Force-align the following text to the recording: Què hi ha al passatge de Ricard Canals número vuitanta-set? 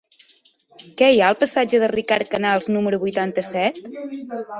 Què 1.01 1.09
hi 1.09 1.19
ha 1.25 1.27
al 1.33 1.37
passatge 1.43 1.81
de 1.83 1.89
Ricard 1.91 2.31
Canals 2.31 2.71
número 2.77 3.01
vuitanta-set? 3.05 3.79